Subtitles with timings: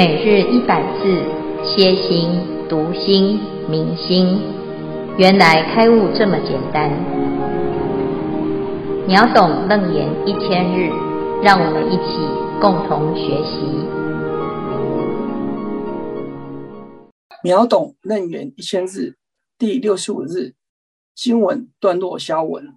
[0.00, 1.04] 每日一百字，
[1.62, 2.30] 歇心、
[2.70, 4.40] 读心、明心，
[5.18, 6.88] 原来开悟这么简单。
[9.06, 10.88] 秒懂楞严一千日，
[11.42, 12.16] 让我们一起
[12.62, 13.60] 共同学习。
[17.44, 19.18] 秒懂楞严一千日，
[19.58, 20.54] 第六十五日，
[21.14, 22.74] 经文段落消文。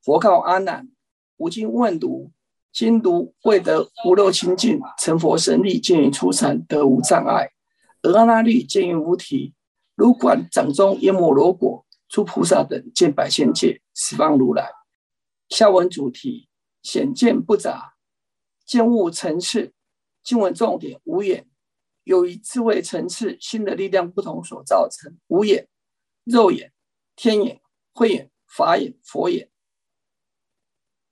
[0.00, 0.90] 佛告阿难：
[1.38, 2.30] 吾今问汝。
[2.72, 7.48] 今如未得无漏清净，成佛神力，见于初禅，得无障碍；
[8.02, 9.54] 而阿那律见于无体。
[9.96, 14.70] 如观掌中阎摩罗果，诸菩萨等见百千界，十方如来。
[15.48, 16.48] 下文主题：
[16.82, 17.94] 显见不杂，
[18.64, 19.74] 见物层次。
[20.22, 21.48] 经文重点：五眼，
[22.04, 25.18] 由于智慧层次、心的力量不同所造成。
[25.26, 25.68] 五眼：
[26.24, 26.72] 肉眼、
[27.16, 27.60] 天眼、
[27.92, 29.50] 慧眼、法眼、佛眼。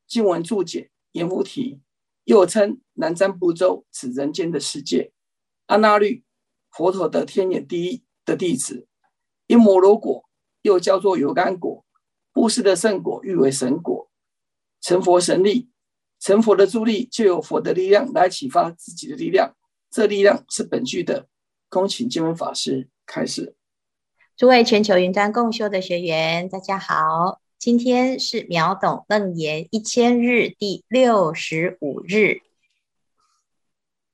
[0.07, 0.91] 经文注解。
[1.19, 1.81] 阎浮提
[2.25, 5.13] 又称南瞻部洲，指人间的世界。
[5.67, 6.25] 阿那律，
[6.71, 8.87] 佛陀的天眼第一的弟子。
[9.47, 10.29] 因摩罗果
[10.63, 11.85] 又叫做油甘果，
[12.33, 14.11] 布施的圣果，誉为神果。
[14.81, 15.71] 成佛神力，
[16.21, 19.57] 成佛的助力，就有佛的力量来启发自己的力量。
[19.91, 21.29] 这力量是本具的。
[21.69, 23.57] 恭请金文法师开示。
[24.37, 27.41] 诸位全球云端共修的学员，大家好。
[27.59, 32.43] 今天是秒懂楞严一千日第六十五日，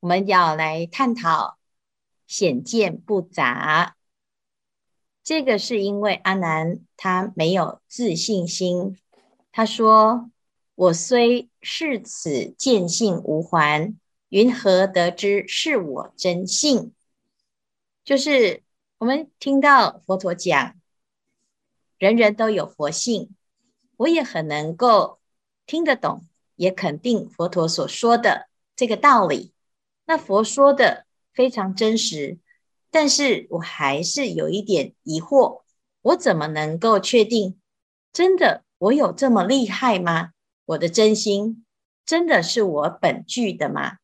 [0.00, 1.58] 我们要来探讨
[2.26, 3.96] 显见不杂。
[5.22, 8.96] 这个是因为阿难他没有自信心，
[9.52, 10.30] 他说
[10.74, 13.94] ：“我虽视此见性无还，
[14.30, 16.94] 云何得知是我真性？”
[18.06, 18.62] 就是
[18.96, 20.74] 我们听到佛陀讲。
[22.04, 23.30] 人人都有佛性，
[23.96, 25.20] 我也很能够
[25.64, 29.54] 听得懂，也肯定佛陀所说的这个道理。
[30.04, 32.36] 那佛说的非常真实，
[32.90, 35.62] 但是我还是有一点疑惑：
[36.02, 37.58] 我怎么能够确定
[38.12, 40.32] 真的我有这么厉害吗？
[40.66, 41.64] 我的真心
[42.04, 43.96] 真的是我本具的吗？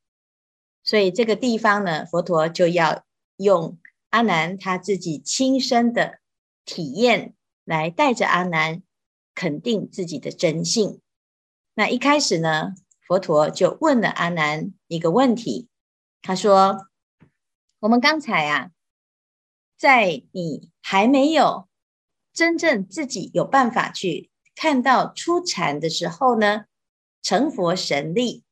[0.82, 3.04] 所以这个地方呢，佛陀就要
[3.36, 3.78] 用
[4.08, 6.20] 阿难他自己亲身的
[6.64, 7.34] 体验。
[7.70, 8.82] 来带着阿难
[9.32, 11.00] 肯定自己的真性。
[11.74, 12.74] 那一开始呢，
[13.06, 15.68] 佛陀就问了阿难一个问题。
[16.20, 16.88] 他说
[17.78, 18.72] ：“我们刚才啊，
[19.78, 21.68] 在你还没有
[22.32, 26.64] 真正自己有办法去看到初禅的时候呢，
[27.22, 28.42] 成佛神力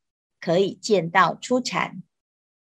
[0.41, 2.05] 可以见到初禅。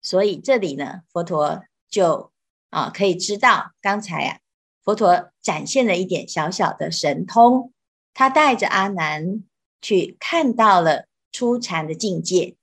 [0.02, 2.32] 所以这里呢，佛陀就
[2.70, 4.40] 啊可以知道刚才啊。”
[4.90, 7.72] 佛陀展现了一点小小的神通，
[8.16, 9.44] 他带着阿难
[9.84, 12.56] 去看到了初禅的境界。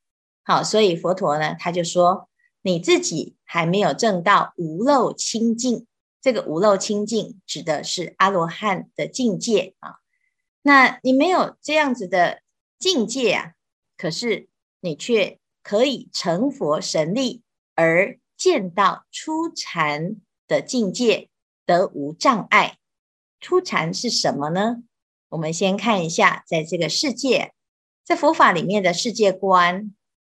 [0.42, 2.28] 好，所以佛陀呢，他就说
[2.62, 5.86] ：“你自己还没有证到无漏清净，
[6.20, 9.98] 这个无漏清净指的是阿罗汉的境界啊。
[10.62, 12.40] 那你没有这样子的
[12.76, 13.52] 境界啊，
[13.96, 14.48] 可是
[14.80, 17.44] 你却可以成佛神力
[17.76, 20.16] 而见到初禅
[20.48, 21.28] 的境界。”
[21.66, 22.78] 得无障碍，
[23.40, 24.84] 初禅是什么呢？
[25.30, 27.52] 我们先看一下，在这个世界，
[28.04, 29.92] 在佛法里面的世界观，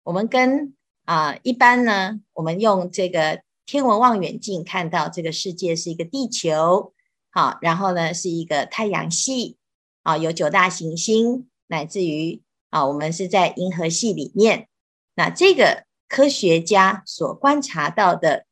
[0.05, 0.75] 我们跟
[1.05, 6.95] 啊、一般呢，我们用这个天文望远镜看到这个世界是一个地球，
[7.31, 9.59] 好，然后呢是一个太阳系，
[10.03, 14.69] 啊，有九大行星，乃至于啊我们是在银河系里面，
[15.15, 18.48] 那这个科学家所观察到的。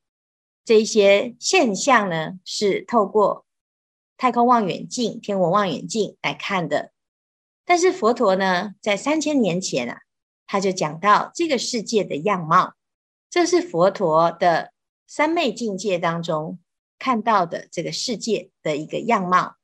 [0.66, 3.46] 这一些现象呢，是透过
[4.16, 6.90] 太空望远镜、天文望远镜来看的。
[7.64, 10.00] 但是佛陀呢，在三千年前啊，
[10.44, 12.74] 他就讲到这个世界的样貌，
[13.30, 14.72] 这是佛陀的
[15.06, 16.58] 三昧境界当中
[16.98, 19.54] 看到的这个世界的一个样貌。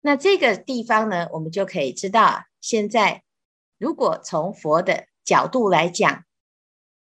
[0.00, 3.24] 那这个地方呢，我们就可以知道，现在
[3.78, 6.24] 如果从佛的角度来讲。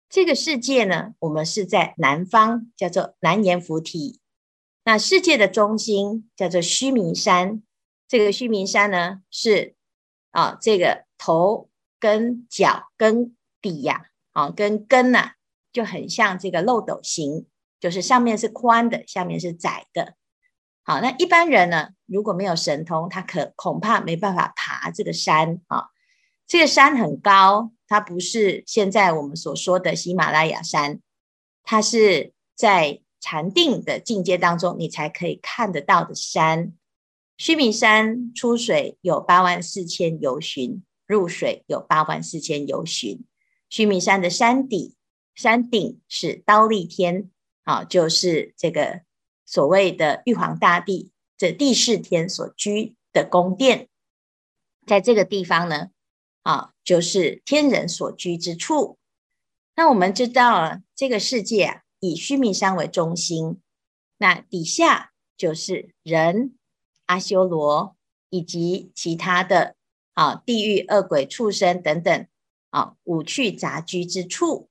[0.08, 4.20] 这个世界呢，我们是在南方，叫做南阎浮提。
[4.84, 7.62] 那世界的中心叫做须弥山。
[8.08, 9.74] 这个须弥山呢，是
[10.30, 11.68] 啊，这个头
[12.00, 15.34] 跟脚跟底呀，啊，跟根呐、啊，
[15.74, 17.46] 就很像这个漏斗形，
[17.78, 20.14] 就是上面是宽的，下面是窄的。
[20.82, 25.88] 好，那一般人呢，如果没有神通，他可恐怕没办法爬这个山啊。
[26.46, 27.72] 这个山很高。
[27.88, 31.00] 它不是现在我们所说的喜马拉雅山，
[31.64, 36.74] 它是在禅定的境界当中，你才可以看得到的山。
[37.38, 43.24] 须弥山出水有八万四千由旬，入水有八万四千由旬。
[43.70, 44.96] 须弥山的山底
[45.34, 47.30] 山顶是刀利天，
[47.62, 49.02] 啊，就是这个
[49.46, 53.88] 所谓的玉皇大帝这第四天所居的宫殿，
[54.86, 55.90] 在这个地方呢，
[56.48, 58.96] 啊，就是天人所居之处。
[59.76, 63.60] 那我们知道啊，这个世界啊，以须弥山为中心，
[64.16, 66.56] 那底下就是人、
[67.04, 67.94] 阿修罗
[68.30, 69.76] 以及其他的
[70.14, 72.26] 啊地狱、恶鬼、畜生等等
[72.70, 74.70] 啊五趣杂居之处。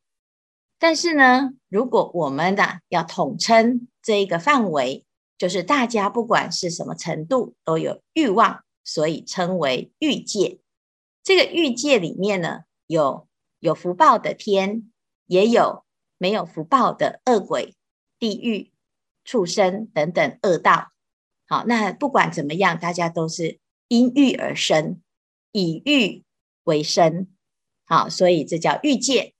[0.80, 5.06] 但是呢，如果我们呢要统称这一个范围，
[5.38, 10.58] 就是大家不管是什么程度都有欲望，所以称为欲界。
[11.28, 13.28] 这个欲界里面呢，有
[13.60, 14.90] 有福报的天，
[15.26, 15.84] 也有
[16.18, 17.76] 没有福报的恶鬼、
[18.18, 18.72] 地狱、
[19.26, 20.94] 畜生等等恶道。
[21.46, 23.60] 好，那不管怎么样，大家都是
[23.90, 25.02] 因欲而生，
[25.52, 26.24] 以欲
[26.64, 27.28] 为生。
[27.86, 29.34] 好，所以这叫欲界。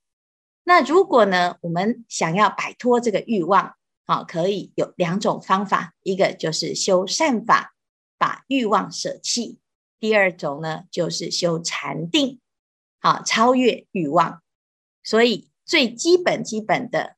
[0.66, 7.74] 那如果呢，我们想要摆脱这个欲望，好，可以有两种方法，一个就是修善法，
[8.18, 9.62] 把欲望舍弃；
[10.00, 12.40] 第二种呢，就是修禅定，
[13.00, 14.42] 好，超越欲望。
[15.04, 17.16] 所以最基本基本的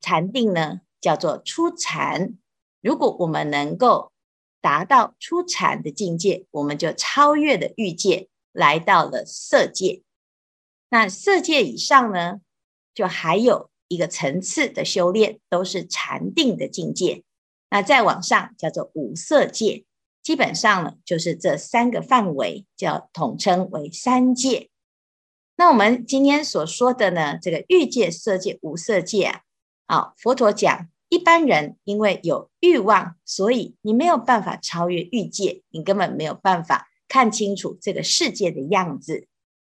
[0.00, 2.34] 禅定呢，叫做初禅。
[2.80, 4.12] 如果我们能够
[4.60, 10.02] 达到初禅的境界，我们就超越了欲界，来到了色界。
[10.90, 12.40] 那色界以上呢？
[12.94, 17.24] 就还有一个层次的修炼，都是禅定的境界。
[17.68, 19.84] 那再往上叫做五色界，
[20.24, 24.70] 基本上呢就是这三个范围，叫统称为三界。
[25.56, 29.42] 那我们今天所说的呢，这个欲界、色界、无色界啊，
[29.86, 39.28] 啊，佛陀讲，一般人因为有欲望，所以你没有办法超越欲界，你根本没有办法看清楚这个世界的样子。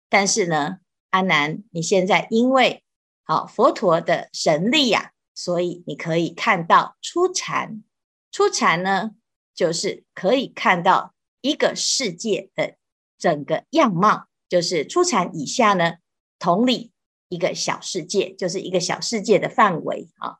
[0.08, 0.76] 但是呢，
[1.10, 2.84] 阿难，你现在因为
[3.24, 7.82] 好，佛陀的神力呀、啊，所以你可以看到初禅。
[8.30, 9.12] 初禅呢，
[9.54, 12.76] 就是可以看到一个世界的
[13.18, 15.94] 整个样貌，就是初禅以下呢，
[16.38, 16.92] 同理
[17.28, 20.38] 一个小世界，就是一个小世界的范围啊。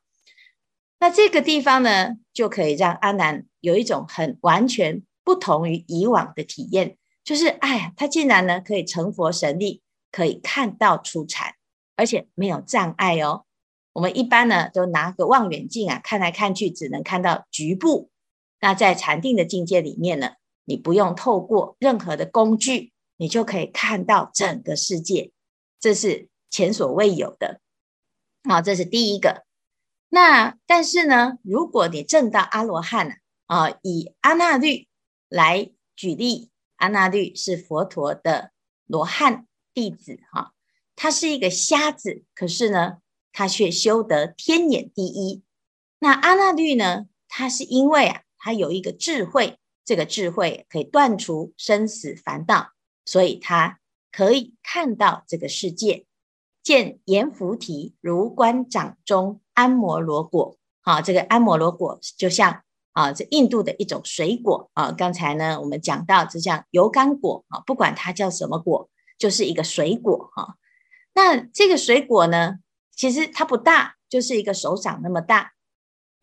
[0.99, 9.81] 那这个地方呢，就可以让阿南有一种很完全不同于以往的体验，就是哎呀，他竟然呢可以成佛神力，
[10.11, 11.55] 可以看到出产。
[11.95, 13.45] 而且没有障碍哦。
[13.93, 18.09] 我们一般呢，都拿个望远镜啊，看来看去只能看到局部。
[18.63, 25.33] 那在禅定的境界里面呢，你不用透过任何的工具，你就可以看到整个世界，
[25.81, 27.59] 这是前所未有的。
[28.47, 29.43] 好，这是第一个。
[30.07, 34.87] 那但是呢，如果你证到阿罗汉啊，以阿那律
[35.27, 38.53] 来举例，阿那律是佛陀的
[38.85, 40.53] 罗汉弟子哈。
[40.95, 42.99] 他是一个瞎子，可是呢，
[43.33, 45.43] 他却修得天眼第一。
[45.99, 47.07] 那阿那律呢？
[47.27, 52.71] 他是因为啊，他有一个智慧，这个智慧可以断除生死烦恼，
[53.05, 53.79] 所以他
[54.11, 56.05] 可以看到这个世界，
[56.61, 60.57] 见阎浮提如观掌中安摩罗果。
[60.81, 64.91] 好，这个安摩罗果就像啊，这印度的一种水果啊。
[64.91, 70.57] 刚才呢，我们讲到这像油甘果啊，不管它叫什么果，就是一个水果哈。
[71.13, 72.55] 那这个水果呢，
[72.91, 75.52] 其实它不大，就是一个手掌那么大。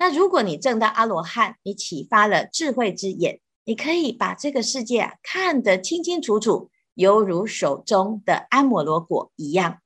[0.00, 9.82] 那如果你证到阿罗汉，你启发了智慧之眼，你可以把这个世界啊看得清清楚楚，犹如手中的安摩罗果一样。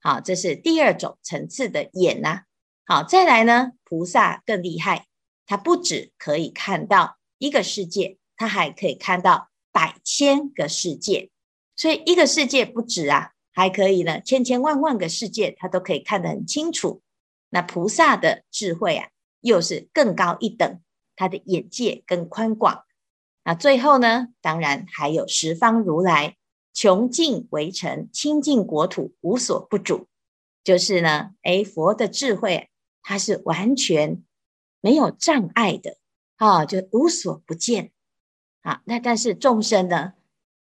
[0.00, 2.42] 好，这是第二种层次的眼呐、
[2.84, 5.06] 好，再来呢，菩萨更厉害，
[5.46, 11.30] 他不止可以看到一个世界，他还可以看到百千个世界。
[11.76, 13.30] 所以一个世界不止啊。
[13.56, 17.02] 还可以呢，千千万万个世界，他都可以看得很清楚。
[17.50, 19.06] 那菩萨的智慧啊，
[19.44, 20.80] 又是更高一等，
[21.14, 22.84] 他的眼界更宽广。
[23.44, 26.38] 那最后呢，当然还有十方如来，
[26.72, 30.08] 穷尽围城，清净国土，无所不主。
[30.64, 32.70] 就是呢，哎，佛的智慧，
[33.02, 34.24] 它是完全
[34.80, 35.98] 没有障碍的
[36.36, 37.92] 啊，就无所不见
[38.62, 38.80] 啊。
[38.86, 40.14] 那但是众生呢？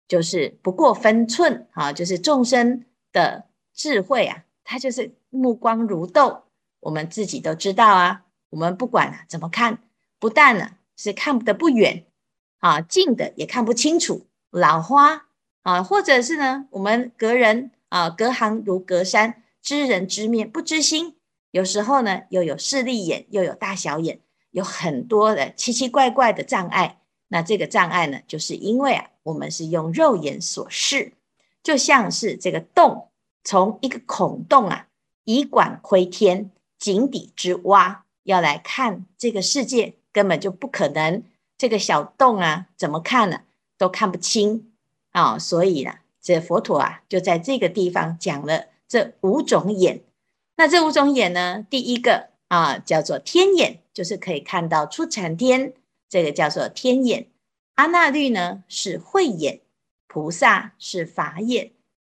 [0.07, 6.43] 就是不过分寸啊，就是众生的智慧啊，它就是目光如豆，
[6.81, 8.24] 我们自己都知道啊。
[8.55, 9.79] 我们不管怎么看，
[10.17, 12.05] 不但呢是看得不远
[12.59, 14.27] 啊，近的也看不清楚。
[14.49, 15.25] 老花
[15.63, 21.17] 啊，或者是呢，我们隔人啊，隔行如隔山，知人知面不知心。
[21.51, 24.21] 有时候呢，又有势利眼，又有大小眼，
[24.51, 27.01] 有很多的奇奇怪怪的障碍。
[27.27, 29.09] 那这个障碍呢，就是因为啊。
[29.23, 31.13] 我们是用肉眼所视，
[31.63, 33.09] 就像是这个洞，
[33.43, 34.87] 从一个孔洞啊，
[35.23, 41.23] 以管窥天，井底之蛙，要来看这个世界，根本就不可能。
[41.57, 43.41] 这个小洞啊，怎么看呢？
[43.77, 44.73] 都看不清
[45.11, 45.39] 啊！
[45.39, 50.01] 所以呢，这佛陀啊，就在这个地方讲了这五种眼。
[50.57, 55.73] 那这五种眼呢，第一个啊，叫做天眼，就是可以看到出产天，
[56.09, 57.27] 这个叫做天眼。
[57.75, 59.61] 阿那律呢是慧眼，
[60.07, 61.71] 菩萨是法眼，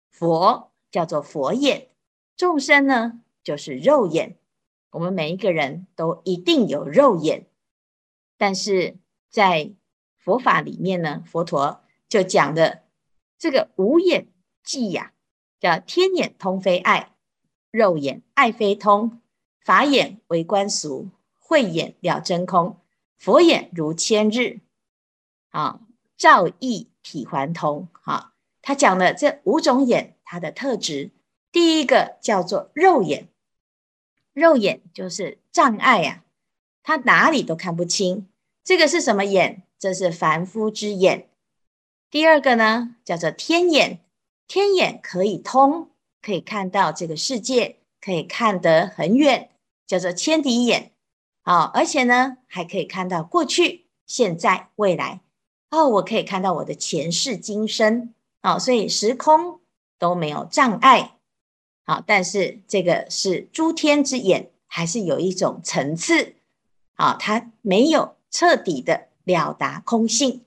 [0.09, 1.87] 佛叫做佛眼，
[2.35, 4.35] 众生呢就是肉眼。
[4.91, 7.47] 我们每一个人都一定有肉眼，
[8.37, 8.97] 但是
[9.29, 9.73] 在
[10.17, 12.83] 佛法里面呢，佛陀就讲的
[13.37, 14.27] 这个五眼
[14.63, 15.13] 即呀，
[15.59, 17.15] 叫天眼通非爱，
[17.71, 19.21] 肉眼爱非通，
[19.59, 22.79] 法眼为观俗，慧眼了真空，
[23.17, 24.61] 佛眼如千日。
[25.49, 25.79] 啊，
[26.17, 27.87] 照异体还同。
[27.93, 31.11] 哈、啊，他讲的这五种眼，它的特质，
[31.51, 33.29] 第一个叫做肉眼，
[34.37, 36.25] 肉眼就是障碍呀、啊，
[36.83, 38.27] 他哪里都看不清。
[38.63, 39.63] 这个是什么眼？
[39.79, 41.27] 这是凡夫之眼。
[42.11, 43.99] 第二个呢，叫做天眼，
[44.47, 45.89] 天眼可以通，
[46.21, 49.49] 可以看到这个世界，可以看得很远，
[49.87, 50.91] 叫做千里眼。
[51.41, 55.21] 啊，而且呢，还可以看到过去、现在、未来。
[55.71, 59.61] 哦，我可以看到我的前世今生啊、哦，所以时空
[59.97, 61.16] 都没有障碍。
[61.87, 66.35] 好、但是这个是诸天之眼，还是有一种层次
[66.95, 70.43] 啊、它没有彻底的了达空性。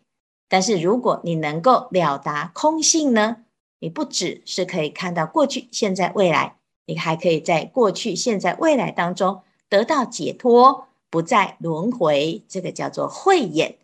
[0.48, 3.38] 但是如果你能够了达空性呢，
[3.78, 6.56] 你不只是可以看到过去、现在、未来，
[6.86, 12.42] 你还可以在过去、现在、未来当中得到解脱，不再轮回。
[12.48, 13.78] 这个叫做慧眼。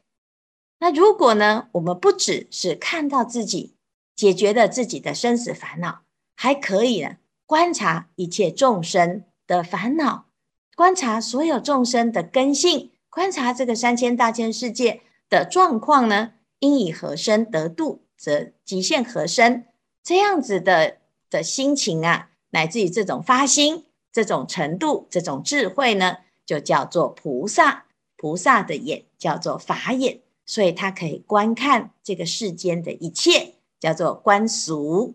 [0.81, 3.77] 那如果呢，我们不只是看到自己
[4.15, 6.01] 解决了自己的生死烦恼，
[6.35, 10.27] 还可以呢观察一切众生的烦恼，
[10.75, 19.65] 观察所有众生的根性，观察这个三千大千世界的状况呢，应以何身得度，则极限何身。
[20.03, 20.99] 这样子的
[21.31, 27.85] 的心情啊，乃至于这种发心、这种程度、这种智慧呢，就叫做菩萨。
[28.17, 30.21] 菩萨的眼叫做法眼。
[30.47, 35.15] 所以他可以观看这个世间的一切，叫做观俗。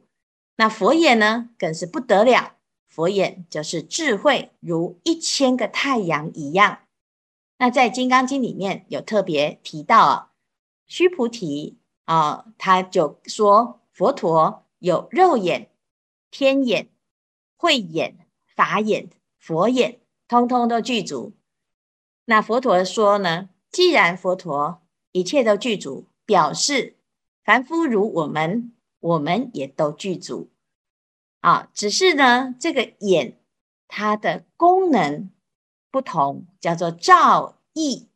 [0.62, 2.54] 那佛眼呢，更是不得了。
[2.88, 6.82] 佛眼就是智慧如一千个太阳一样。
[7.58, 10.32] 那在《金刚经》里面有特别提到啊，
[10.86, 15.72] 须菩提啊，他就说佛陀有肉眼、
[16.30, 16.90] 天眼、
[17.58, 21.34] 慧眼、法眼、佛眼，通通都具足。
[22.26, 26.98] 那佛陀说呢，既然佛陀一切都具足，表示
[27.44, 30.50] 凡夫如我们，我们也都具足
[31.42, 31.70] 啊。
[31.74, 33.38] 只是呢，这个眼
[33.90, 35.30] 它的功能
[35.92, 38.08] 不同，叫做照异，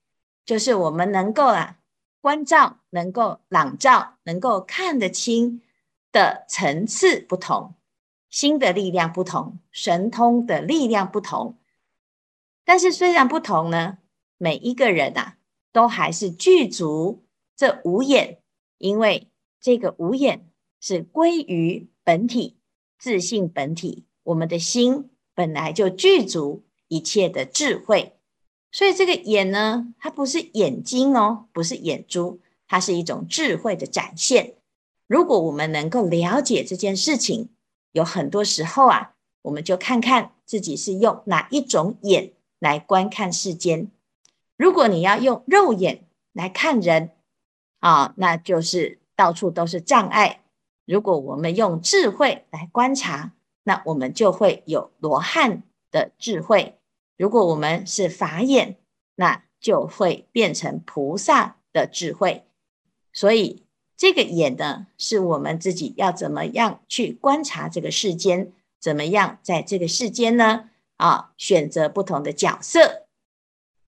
[0.46, 1.80] 就是我们能够啊
[2.22, 5.62] 观照，能够朗照，能够看得清
[6.14, 7.76] 的层次不同，
[8.30, 11.58] 心的力量不同，神通的力量不同。
[12.64, 13.98] 但是虽然不同呢，
[14.38, 15.38] 每一个人啊。
[15.76, 18.42] 都还是具足这五眼，
[18.78, 20.50] 因为这个五眼
[20.88, 22.58] 是归于本体，
[23.00, 24.06] 自信本体。
[24.22, 28.14] 我们的心本来就具足一切的智慧，
[28.72, 34.58] 所以这个眼呢，它不是眼睛哦，不是眼珠，它是一种智慧的展现。
[35.08, 37.50] 如果我们能够了解这件事情，
[37.92, 43.90] 有很多时候啊，我们就看看自己是用哪一种眼来观看世间。
[44.56, 47.10] 如果你要用肉眼来看人
[47.80, 50.44] 啊，那就是到处都是障碍。
[50.86, 56.78] 如果我们用智慧来观察，那我们就会有罗汉的智慧。
[57.18, 58.78] 如果我们是法眼，
[59.16, 62.46] 那就会变成菩萨的智慧。
[63.12, 63.64] 所以
[63.98, 70.70] 这个眼呢，是我们自己要怎么样去观察这个世间，怎么样在这个世间呢？
[70.98, 73.08] 啊，选择不同的角色。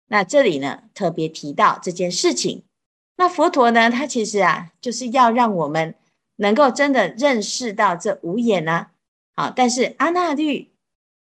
[0.06, 2.62] 那这里呢，特别提到这件事情。
[3.16, 5.94] 那佛陀呢，他其实啊，就是要让我们
[6.36, 8.88] 能够真的认识到这五眼呢。
[9.34, 10.72] 好，但是阿那律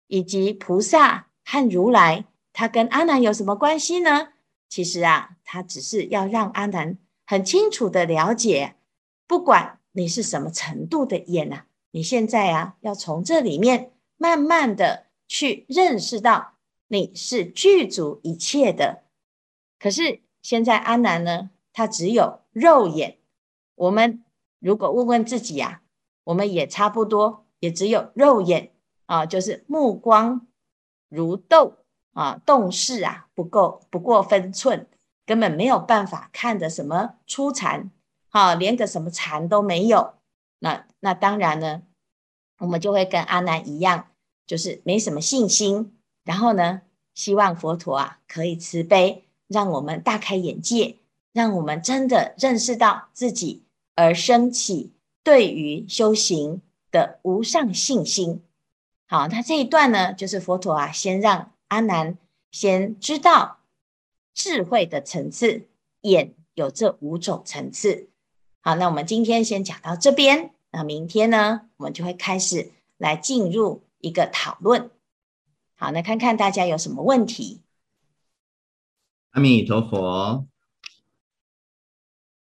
[0.07, 4.28] 以及菩萨和如来，他跟阿难有什么关系呢？
[4.69, 8.76] 其实啊，他只是要让阿难很清楚的了解，
[9.26, 16.50] 不管你是什么程度的眼啊，你现在啊，要从这里面慢慢的去认识到。
[16.88, 19.04] 你是具足一切的，
[19.78, 23.16] 可是现在阿难呢，他只有肉眼。
[23.75, 24.23] 我们
[24.62, 25.83] 如果问问自己呀、啊，
[26.25, 28.73] 我们也差不多，也只有肉眼
[29.07, 30.47] 啊，就是目光
[31.09, 31.78] 如豆
[32.12, 34.87] 啊，洞视啊不够不过分寸，
[35.26, 37.90] 根本没有办法看得什么初禅，
[38.31, 40.14] 啊，连个什么禅都没有。
[40.61, 41.83] 那那当然呢，
[42.59, 44.11] 我们就会跟阿难一样，
[44.47, 45.99] 就是没什么信心。
[46.25, 46.83] 然后呢，
[47.14, 50.99] 希望佛陀啊可以慈悲，让我们大开眼界，
[51.33, 58.42] 让我们真的认识到自己，而升起对于修行的无上信心。
[59.06, 62.16] 好，那这一段呢，就是佛陀啊，先让阿难
[62.50, 63.61] 先知道
[64.34, 65.68] 智慧的层次，
[66.00, 68.08] 眼有这五种层次。
[68.61, 70.54] 好，那我们今天先讲到这边。
[70.70, 74.90] 那明天呢，我们就会开始来进入一个讨论。
[75.75, 77.61] 好，那看看大家有什么问题。
[79.32, 80.46] 阿弥陀佛，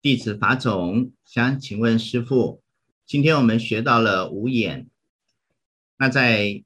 [0.01, 2.63] 弟子法总想请问师父，
[3.05, 4.87] 今天我们学到了五眼，
[5.97, 6.63] 那在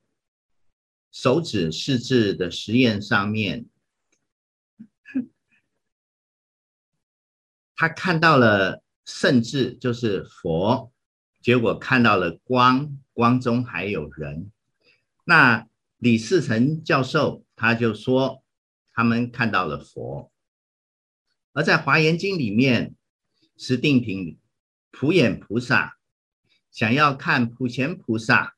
[1.11, 3.65] 手指识字的实验上面，
[7.75, 10.91] 他看到了圣智，就是佛，
[11.41, 14.51] 结果看到了光，光中还有人。
[15.23, 18.43] 那李嗣涔教授他就说，
[18.93, 20.31] 他们看到了佛。
[21.53, 22.93] 而在《华严经》里面，
[23.57, 24.37] 十定平
[24.91, 25.97] 普眼菩萨
[26.71, 28.55] 想要看普贤菩萨，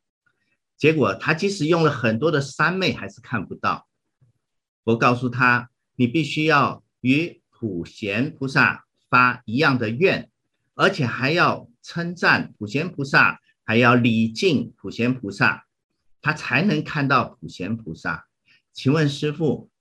[0.77, 3.87] 结果他即使用了很多的三昧，还是看不到。
[4.83, 10.29] 我告诉他，你必须要与普贤菩萨发一样的愿。
[10.77, 15.65] 而且还要称赞普贤菩萨，还要礼敬普贤菩萨，
[16.21, 18.27] 他才能看到普贤菩萨。
[18.73, 19.71] 请问师父，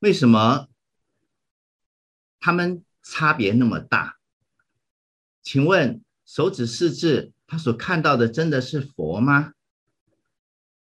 [0.00, 0.68] 为什么
[2.38, 4.18] 他们差别那么大？
[5.42, 9.52] 请问手指识字，他所看到的真的是佛吗？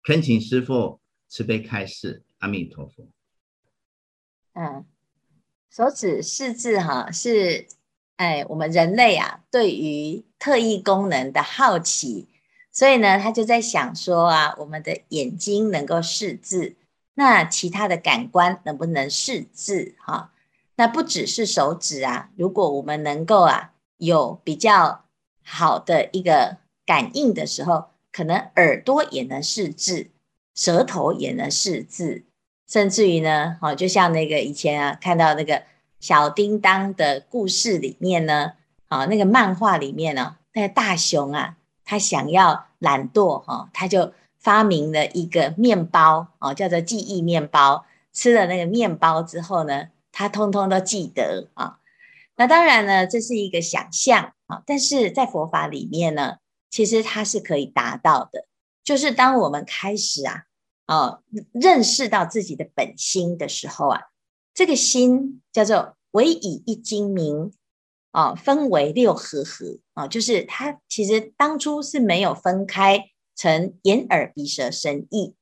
[0.04, 2.24] 恳请师父慈悲开示。
[2.40, 3.08] 阿弥陀佛。
[4.54, 4.86] 嗯，
[5.70, 7.68] 手指识字哈是。
[8.16, 12.28] 哎，我们人类啊，对于特异功能的好奇，
[12.70, 16.76] 所以呢，他就在想说啊，我们的眼睛能够识字，
[17.14, 19.96] 那其他的感官能不能识字？
[20.00, 20.34] 哈，
[20.76, 25.06] 那不只是手指啊，如果我们能够啊，有比较
[25.46, 30.10] 好的一个感应的时候，可能耳朵也能识字，
[30.56, 32.24] 舌头也能识字，
[32.68, 35.62] 甚至于呢，哦，就像那个以前啊，看到那个。
[36.02, 38.54] 小叮当的故事里面呢，
[38.88, 47.84] 啊，那个漫画里面呢，那个大雄啊，他想要懒惰哈，他就发明了一个面包哦，叫做记忆面包。
[48.14, 51.80] 吃了那个面包之后呢，他通通都记得啊。
[52.40, 56.38] 那当然呢，这是一个想象啊，但是在佛法里面呢，
[56.70, 58.48] 其实它是可以达到的。
[58.82, 60.44] 就是当我们开始啊，
[60.88, 61.22] 哦，
[61.52, 64.04] 认识到自己的本心的时候啊。
[64.54, 67.52] 这个心叫做唯以一精明
[68.12, 75.36] 啊，分为六和合啊，就是它其实当初是没有分开成眼耳鼻舌身意。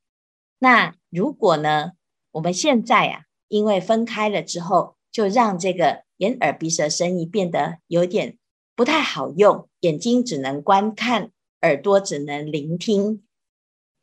[0.57, 1.91] 那如果呢，
[2.31, 8.37] 我们现在啊，因为分开了之后，就让这个眼耳鼻舌身意变得有点
[8.75, 13.23] 不太好用，眼睛只能观看，耳朵只能聆听，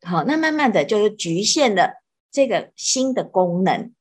[0.02, 3.92] 好，那慢慢的就是局限了这个新的功能。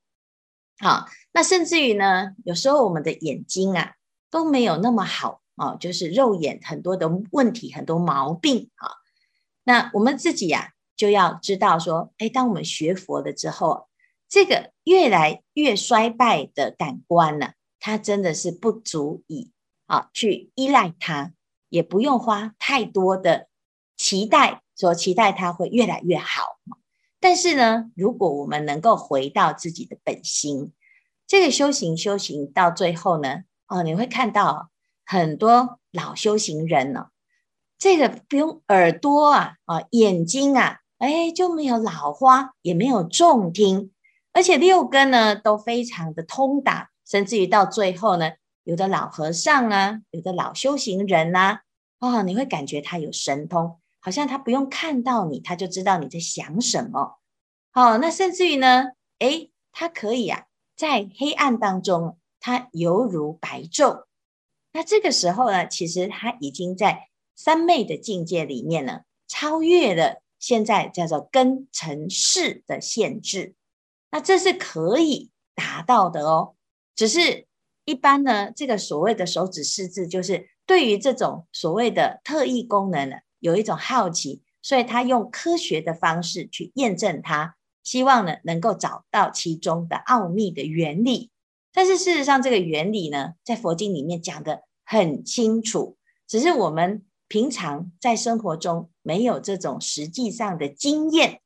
[0.79, 3.93] 好，那甚至于呢，有时候我们的眼睛啊
[4.31, 8.89] 都没有那么好哦，就是肉眼很多的问题，很多毛病啊。
[9.63, 13.87] 那我们自己呀、啊、就要知道说，哎，当我们学佛了之后，
[14.27, 17.51] 这个越来越衰败的感官呢、
[17.85, 19.51] 它真的是不足以
[19.87, 21.33] 啊去依赖它，
[21.67, 23.49] 也不用花太多的
[23.97, 26.43] 期待，说期待它会越来越好。
[27.19, 30.71] 但是呢，如果我们能够回到自己的本心，
[31.27, 34.69] 这个修行修行到最后呢，哦，你会看到
[35.05, 37.07] 很多老修行人呢、哦，
[37.77, 43.91] 这个不用耳朵啊，啊，眼睛啊，哎，就没有老花，也没有重听，
[44.31, 48.31] 而且六根呢都非常的通达，甚至于到最后呢，
[48.63, 51.61] 有的老和尚啊，有的老修行人呐、啊，
[51.99, 53.79] 哦，你会感觉他有神通。
[53.99, 57.19] 好像他不用看到你，他就知道你在想什么。
[57.73, 58.87] 哦，那甚至于呢，
[59.19, 60.43] 诶，他可以啊，
[60.75, 64.03] 在黑暗当中，他犹如白昼。
[64.73, 73.55] 那这个时候呢，其实他已经在三昧的境界里面呢，超越了现在叫做根尘世的限制。
[74.11, 76.55] 那这是可以达到的哦。
[76.95, 77.47] 只是
[77.85, 83.17] 一般呢，这个所谓的手指识字，就是对于这种所谓的特异功能呢。
[83.39, 91.29] 有一种好奇，所以他用科学的方式去验证它，希望呢能够找到其中的奥秘的原理。
[91.73, 101.41] 但是事实上，这个原理呢，在佛经里面讲得很清楚，只是我们平常在生活中没有这种实际上的经验。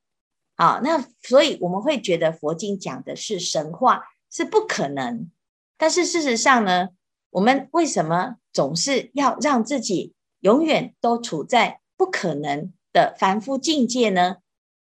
[0.56, 5.32] 好，那所以我们会觉得佛经讲的是神话，是不可能。
[5.78, 6.90] 但是事实上呢，
[7.30, 14.38] 我们为什么总是要让自己永远都处在不可能的凡夫境界呢？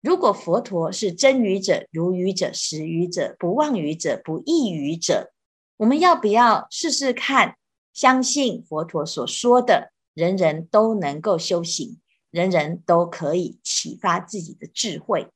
[0.01, 5.31] 如果佛陀是真语者、如语者、实语者、不妄语者、不异语者，
[5.77, 7.55] 我们要不要试试看？
[7.93, 11.99] 相信佛陀所说的，人人都能够修行，
[12.29, 15.27] 人人都可以启发自己的智慧。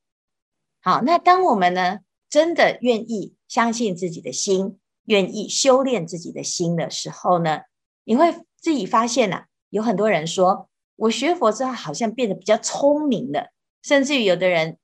[0.82, 7.62] 好，那当我们呢，真的愿意相信自己的心，愿意修炼自己的心的时候呢，
[8.04, 10.70] 你会自己发现呐、啊，有很多人说。
[10.98, 13.52] 我学佛之后，好像变得比较聪明了，
[13.84, 14.78] 甚至于有的人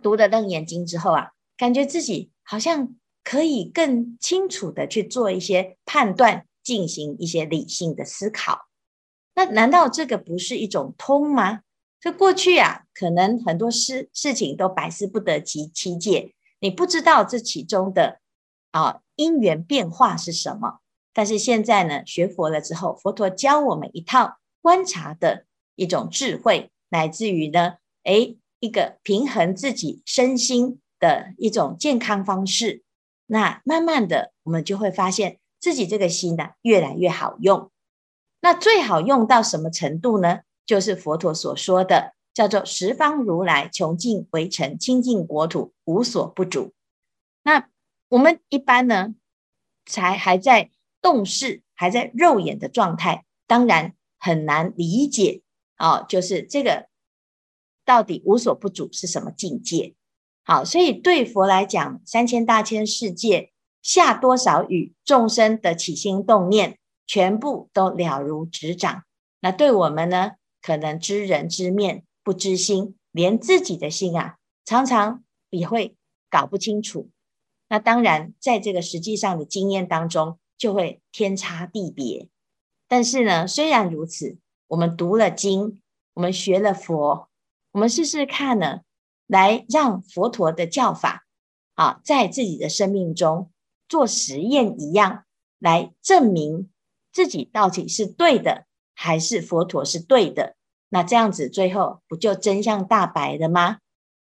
[0.00, 8.68] 读了《楞严经》之后啊，感觉自己好像可以更清楚的去做一些判断，进行一些理性的思考。
[9.34, 11.62] 那难道这个不是一种通吗？
[11.98, 18.20] 这过去啊，可能很多事事情都百思不得其其解，你不知道这其中的
[18.82, 20.80] 啊因缘变化是什么。
[21.12, 25.44] 但是现在呢，学佛了之后，佛陀教我们一套观察的。
[25.80, 32.82] 一种智慧，乃至于呢，诶，一个平衡自己身心的一种健康方式。
[33.26, 37.70] 那慢慢的，我们就会发现自己这个心呢，越来越好用。
[38.40, 40.40] 那最好用到什么程度呢？
[40.66, 46.72] 就是佛陀所说的，叫做十方如来穷尽微尘，清净国土，无所不主。
[47.44, 47.68] 那
[48.08, 49.14] 我们一般呢，
[49.84, 50.70] 才还在
[51.02, 55.42] 动视，还在肉眼的状态，当然很难理解。
[55.78, 56.88] 哦，就是这个
[57.84, 59.94] 到底无所不主是什么境界？
[60.42, 69.04] 好，所以对佛来讲，三千大千世界下多少雨，众生的起心动念全部都了如指掌。
[69.40, 75.94] 那对我们呢，可能知人知面不知心，连自己的心啊，常常也会
[76.30, 77.10] 搞不清楚。
[77.68, 82.28] 那当然，在这个实际上的经验当中，就会天差地别。
[82.88, 84.38] 但是呢，虽然如此。
[84.70, 85.80] 我们读了经，
[86.12, 87.30] 我们学了佛，
[87.72, 88.80] 我们试试看呢，
[89.26, 91.24] 来让佛陀的教法
[91.72, 93.50] 啊，在自己的生命中
[93.88, 95.24] 做实验一样，
[95.58, 96.68] 来证明
[97.10, 100.54] 自己到底是对的，还是佛陀是对的。
[100.90, 103.78] 那这样子最后不就真相大白了吗？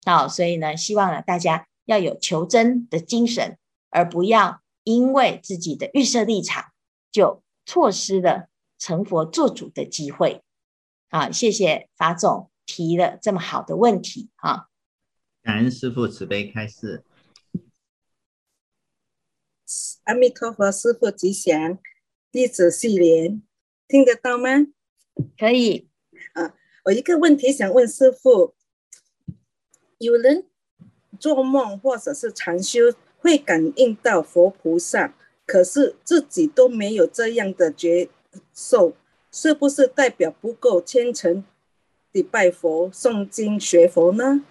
[0.06, 3.58] 好，所以呢，希望呢大家要有求真的精神，
[3.90, 6.66] 而不要因为自己的预设立场
[7.12, 8.50] 就错失了。
[8.78, 10.44] 成佛做主的机会，
[11.08, 14.68] 啊，谢谢法总提了这么好的问题啊！
[15.42, 17.06] 感恩师父慈悲开示，
[20.04, 21.80] 阿弥陀佛，师父吉祥，
[22.30, 23.42] 弟子系莲，
[23.88, 24.50] 听得到吗？
[25.38, 25.90] 可以
[26.34, 28.56] 啊，我一个问题想问师父：
[29.98, 30.50] 有人
[31.20, 35.14] 做梦或者是禅修，会感应到佛菩萨，
[35.46, 38.10] 可是自己都没有这样的觉。
[38.54, 38.94] 受
[39.32, 41.44] 是不是代表不够虔诚
[42.12, 44.44] 的拜佛、诵经、学佛呢？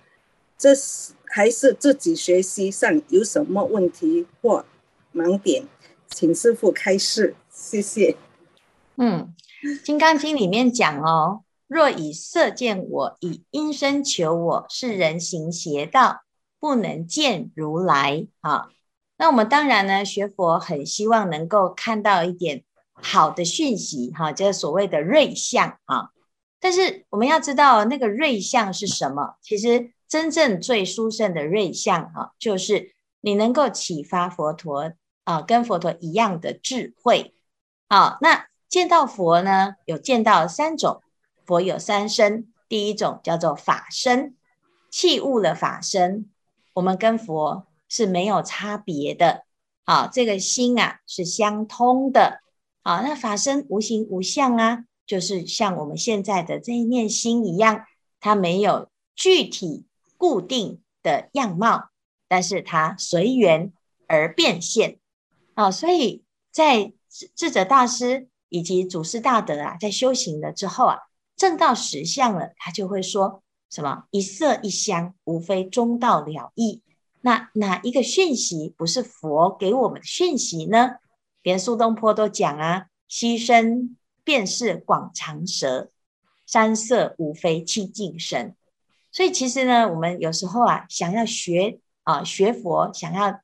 [0.57, 4.65] 这是还是自己学习上有什么问题或
[5.13, 5.67] 盲点？
[6.09, 8.17] 请师父开示，谢谢。
[8.97, 9.35] 嗯，
[9.83, 16.23] 《金刚经》里面讲哦，若以色见我，以音声求我，是人行邪道，
[16.65, 18.27] 不能见如来。
[18.41, 18.71] 啊，
[19.19, 22.65] 那我们当然呢，学佛很希望能够看到一点。
[22.95, 26.09] 好的讯息，哈，就是所谓的瑞相啊。
[26.59, 29.37] 但是我们要知道，那个瑞相是什么？
[29.43, 34.91] 其实真正最殊胜的瑞相，哈，就是你能够启发佛陀
[35.25, 37.35] 啊，跟佛陀一样的智慧。
[37.91, 41.03] 好，那见到佛呢，有见到三种，
[41.45, 44.35] 佛有三身，第一种叫做法身，
[44.91, 46.31] 器物的法身，
[46.75, 49.45] 我们跟佛是没有差别的。
[49.87, 52.41] 好，这个心啊是相通的。
[52.83, 57.87] 啊，那法身无形无相啊，就是像我们现在的这一念心一样，
[58.21, 59.87] 它没有具体
[60.19, 61.89] 固定的样貌，
[62.29, 63.73] 但是它随缘
[64.07, 64.99] 而变现。
[65.55, 66.93] 啊，所以在
[67.35, 70.99] 智者大师以及祖师大德啊，在修行了之后啊，
[71.37, 73.44] 证到实相了，他就会说
[73.75, 76.81] 什么一色一香，无非中道了义。
[77.23, 80.99] 那哪一个讯息不是佛给我们的讯息呢？
[81.43, 85.91] 连苏东坡都讲啊，溪声便是广长舌，
[86.47, 88.55] 山色无非清净身。
[89.11, 93.41] 所以其实呢，我们有时候啊，想要学啊学佛，想要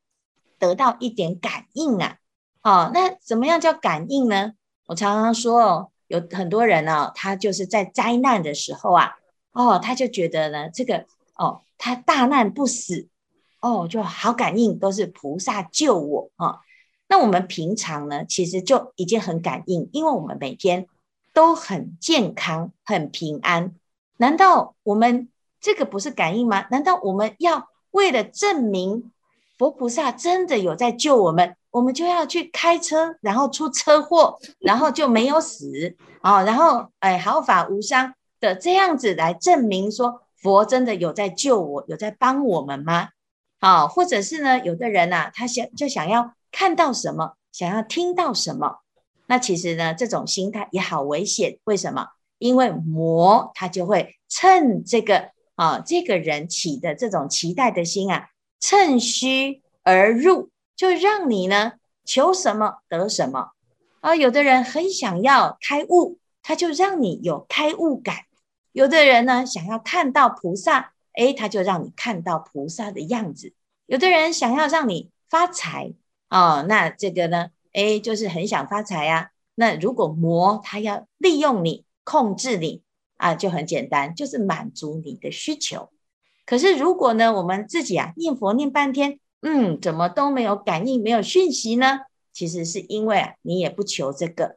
[0.61, 2.19] 得到一点感应啊，
[2.63, 4.53] 哦，那怎么样叫感应呢？
[4.87, 9.17] 我常常说哦，有很多人呢、他就是在灾难的时候啊，
[9.53, 13.09] 哦，他就觉得呢，这个哦，他大难不死，
[13.61, 16.59] 哦，就好感应，都是菩萨救我啊、哦。
[17.09, 20.87] 那我们平常呢，其实就已经很感应，因为我们每天
[21.35, 23.75] 都很健康、很平安。
[24.19, 25.29] 难道我们
[25.61, 26.67] 这个不是感应吗？
[26.71, 29.11] 难道我们要为了证明
[29.59, 36.45] 佛菩萨真的有在救我们，我们就要去开车，然后出车祸，然后就没有死啊、哦？
[36.45, 43.11] 然后哎，毫发无伤的这样子来证明说佛真的有在救我，有在帮我们吗？
[43.59, 46.35] 啊、或者是呢，有的人呐、啊，他想就想要。
[46.53, 48.81] 看到什么，想要听到什么，
[49.27, 51.61] 那其实呢，这种心态也好危险。
[51.63, 52.09] 为什么？
[52.39, 61.75] 因为魔他就会趁这个啊，这个人起的这种期待的心啊，趁虚而入，就让你呢
[62.05, 63.53] 求什么得什么
[64.01, 64.17] 啊。
[64.17, 68.17] 有的人很想要开悟，他就让你有开悟感；
[68.73, 73.53] 有的人呢想要看到菩萨，诶，他就让你看到菩萨的样子；
[73.87, 75.93] 有的人想要让你发财。
[76.29, 77.51] 哦，那这个呢？
[77.73, 79.31] 哎，就是很想发财啊。
[79.57, 82.83] 那如果魔他要利用你、控制你
[83.17, 85.91] 啊，就很简单，就是满足你的需求。
[86.47, 92.01] 可是如果呢，我们自己啊念佛念半天，嗯，怎么都没有感应、没有讯息呢？
[92.33, 94.57] 其实是因为啊，你也不求这个，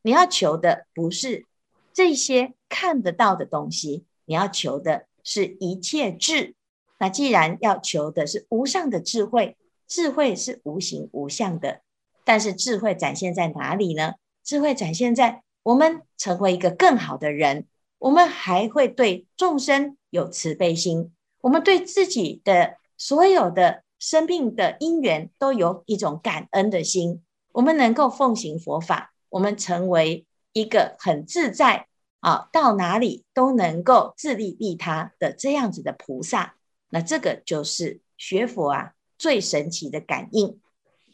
[0.00, 1.44] 你要求的不是
[1.92, 6.54] 这些看得到的东西，你要求的是一切智。
[6.98, 9.56] 那既然要求的是无上的智慧。
[9.88, 11.82] 智慧是无形无相的，
[12.24, 14.14] 但是智慧展现在哪里呢？
[14.42, 17.66] 智慧展现在我们成为一个更好的人，
[17.98, 31.86] 我们还会对众生有慈悲心，我们对自己的所有的生命的因缘都有一种感恩的心，我们能够奉行佛法，我们成为一个很自在
[32.20, 36.56] 啊，到哪里都能够自利利他的这样子的菩萨，
[36.88, 38.92] 那这个就是学佛啊。
[39.18, 40.58] 最神奇的感应，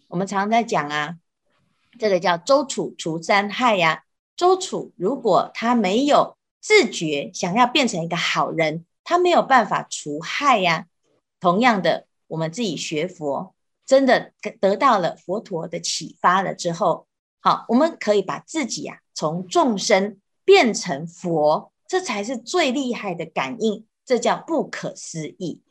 [0.08, 1.16] 我们常常在讲啊，
[1.98, 10.86] 这个叫周处除三害呀、周处如果他没有自觉，想要变成一个好人，他没有办法除害呀、
[11.38, 17.07] 同样的，我们自己学佛，真的得到了佛陀的启发了之后，
[17.40, 25.62] 好，我们可以把自己啊从众生变成佛，这才是最厉害的感应，这叫不可思议。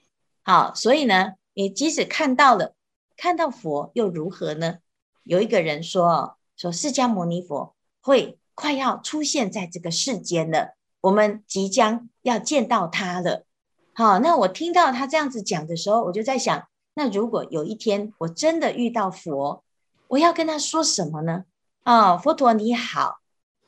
[0.44, 1.34] 好，所以呢。
[1.60, 2.76] 你即使看到了，
[3.18, 4.78] 看到佛又如何呢？
[5.24, 13.48] 有一个人说：“说释迦牟尼佛会快要出现在这个世间了，我们即将要见到他了。”
[13.96, 19.64] 好，那我听到他这样子讲的时候，我就在想：那如果有一天我真的遇到佛，
[20.10, 21.46] 我要跟他说什么呢？
[21.88, 23.20] 啊，佛陀你好，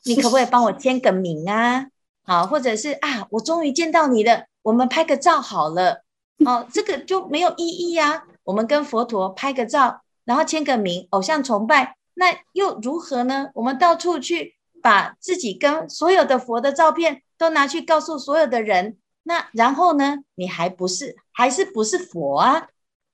[0.03, 1.87] 你可不可以帮我签个名啊？
[2.25, 6.03] 好，或者是啊，我终于见到你了，我们拍个照好了。
[6.45, 8.23] 哦，这个就没有意义呀、啊。
[8.43, 13.51] 我们跟佛陀拍个照，然后签个名，偶像崇拜，那又如何呢？
[13.53, 20.17] 我们到处去把自己跟所有的佛的照片都拿去告诉所有的人，那然后呢？
[20.35, 22.67] 你还不是还是不是佛啊？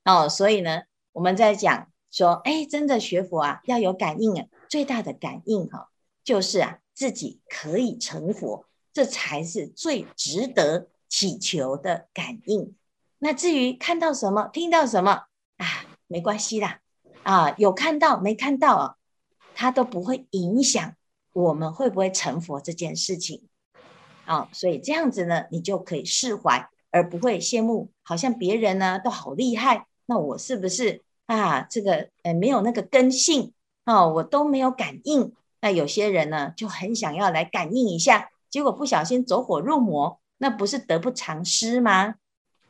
[0.04, 0.80] 哦，所以呢，
[1.12, 4.46] 我们在讲说，哎，真的学佛啊，要有感应啊。
[4.68, 5.86] 最大的感应哈、哦，
[6.24, 12.74] 就是啊，自己可以成佛，这才是最值得祈求的感应。
[13.18, 15.24] 那至于看到什么、听到什么
[15.56, 15.66] 啊，
[16.06, 16.80] 没关系啦，
[17.22, 18.96] 啊，有看到没看到啊，
[19.54, 20.94] 它都不会影响
[21.32, 23.48] 我们会不会成佛这件事情
[24.26, 24.48] 啊。
[24.52, 31.62] 所以这样子呢，你就可以释怀，而不会羡慕，好像别人呢都好厉害，那我是不是啊？
[31.62, 33.52] 这个呃没有那个根性
[33.86, 35.32] 哦，我都没有感应。
[35.62, 42.16] 那有些人呢就很想要来感应一下，结果不小心走火入魔，那不是得不偿失吗？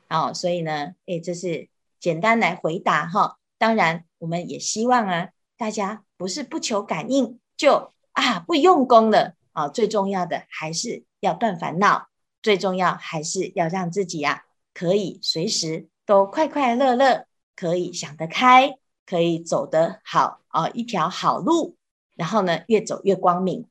[0.08, 3.38] 哦，所以呢，诶，这是简单来回答哈。
[3.58, 9.68] 当然，我们也希望啊，大家不是不求感应就啊不用功了啊。
[9.68, 12.08] 最重要的还是要断烦恼，
[12.42, 17.26] 最重要还是要让自己啊可以随时都快快乐乐，
[17.56, 21.76] 可以想得开，可以走得好啊，一条好路。
[22.14, 23.66] 然后呢，越走越光明。